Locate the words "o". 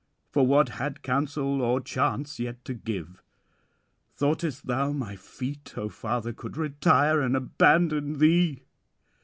5.77-5.89